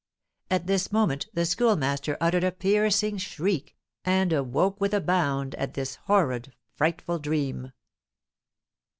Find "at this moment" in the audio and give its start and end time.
0.49-1.27